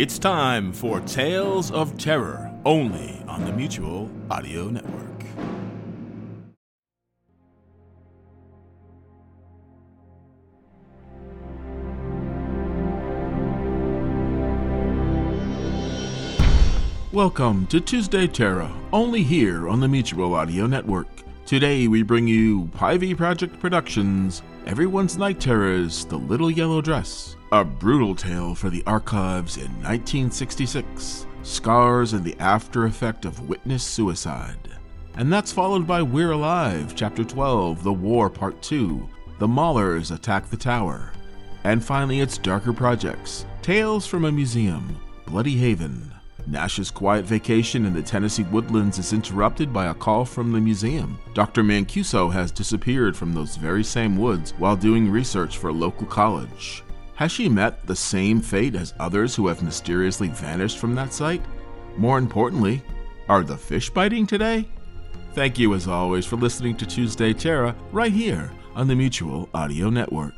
It's 0.00 0.18
time 0.18 0.72
for 0.72 0.98
Tales 1.00 1.70
of 1.70 1.98
Terror, 1.98 2.50
only 2.64 3.22
on 3.28 3.44
the 3.44 3.52
Mutual 3.52 4.10
Audio 4.30 4.70
Network. 4.70 5.24
Welcome 17.12 17.66
to 17.66 17.78
Tuesday 17.78 18.26
Terror, 18.26 18.72
only 18.94 19.22
here 19.22 19.68
on 19.68 19.80
the 19.80 19.88
Mutual 19.88 20.32
Audio 20.34 20.66
Network. 20.66 21.08
Today 21.44 21.88
we 21.88 22.02
bring 22.02 22.26
you 22.26 22.70
Pivy 22.74 23.14
Project 23.14 23.60
Productions, 23.60 24.40
Everyone's 24.70 25.18
Night 25.18 25.40
Terrors, 25.40 26.04
The 26.04 26.16
Little 26.16 26.48
Yellow 26.48 26.80
Dress, 26.80 27.34
a 27.50 27.64
brutal 27.64 28.14
tale 28.14 28.54
for 28.54 28.70
the 28.70 28.84
archives 28.86 29.56
in 29.56 29.66
1966, 29.82 31.26
scars 31.42 32.12
and 32.12 32.24
the 32.24 32.38
after 32.38 32.84
effect 32.84 33.24
of 33.24 33.48
witness 33.48 33.82
suicide. 33.82 34.70
And 35.16 35.32
that's 35.32 35.50
followed 35.50 35.88
by 35.88 36.02
We're 36.02 36.30
Alive, 36.30 36.94
Chapter 36.94 37.24
12, 37.24 37.82
The 37.82 37.92
War 37.92 38.30
Part 38.30 38.62
2, 38.62 39.08
The 39.40 39.48
Maulers 39.48 40.14
Attack 40.14 40.48
the 40.50 40.56
Tower. 40.56 41.10
And 41.64 41.82
finally, 41.84 42.20
it's 42.20 42.38
Darker 42.38 42.72
Projects, 42.72 43.46
Tales 43.62 44.06
from 44.06 44.24
a 44.24 44.30
Museum, 44.30 45.00
Bloody 45.26 45.56
Haven. 45.56 46.12
Nash's 46.50 46.90
quiet 46.90 47.24
vacation 47.24 47.86
in 47.86 47.94
the 47.94 48.02
Tennessee 48.02 48.42
woodlands 48.42 48.98
is 48.98 49.12
interrupted 49.12 49.72
by 49.72 49.86
a 49.86 49.94
call 49.94 50.24
from 50.24 50.50
the 50.50 50.60
museum. 50.60 51.18
Dr. 51.32 51.62
Mancuso 51.62 52.32
has 52.32 52.50
disappeared 52.50 53.16
from 53.16 53.32
those 53.32 53.56
very 53.56 53.84
same 53.84 54.18
woods 54.18 54.52
while 54.58 54.76
doing 54.76 55.08
research 55.08 55.58
for 55.58 55.68
a 55.68 55.72
local 55.72 56.06
college. 56.06 56.82
Has 57.14 57.30
she 57.30 57.48
met 57.48 57.86
the 57.86 57.94
same 57.94 58.40
fate 58.40 58.74
as 58.74 58.94
others 58.98 59.36
who 59.36 59.46
have 59.46 59.62
mysteriously 59.62 60.28
vanished 60.28 60.78
from 60.78 60.94
that 60.96 61.12
site? 61.12 61.42
More 61.96 62.18
importantly, 62.18 62.82
are 63.28 63.44
the 63.44 63.56
fish 63.56 63.88
biting 63.90 64.26
today? 64.26 64.66
Thank 65.34 65.56
you 65.56 65.74
as 65.74 65.86
always 65.86 66.26
for 66.26 66.36
listening 66.36 66.76
to 66.78 66.86
Tuesday 66.86 67.32
Terror 67.32 67.76
right 67.92 68.12
here 68.12 68.50
on 68.74 68.88
the 68.88 68.96
Mutual 68.96 69.48
Audio 69.54 69.88
Network. 69.88 70.34